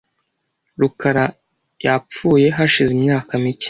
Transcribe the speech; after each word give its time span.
rukara 0.79 1.25
yapfuye 1.85 2.47
hashize 2.57 2.91
imyaka 2.97 3.31
mike. 3.43 3.59